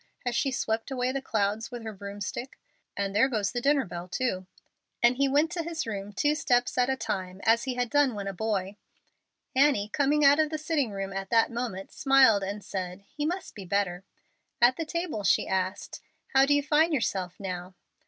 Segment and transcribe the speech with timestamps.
[0.25, 2.57] Has she swept away the clouds with her broomstick?
[2.97, 4.47] And there goes the dinner bell, too;"
[5.03, 8.15] and he went to his room two steps at a time, as he had done
[8.15, 8.77] when a boy.
[9.55, 13.53] Annie coming out of the sitting room at that moment, smiled and said: "He must
[13.53, 14.03] be better."
[14.59, 16.01] At the table she asked,
[16.33, 17.75] "How do you find yourself now?"